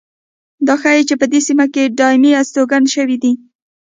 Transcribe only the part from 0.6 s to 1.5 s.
دا ښيي چې په دې